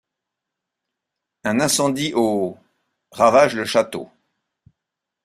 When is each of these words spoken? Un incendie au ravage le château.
Un 1.43 1.59
incendie 1.59 2.13
au 2.15 2.57
ravage 3.11 3.53
le 3.55 3.65
château. 3.65 4.09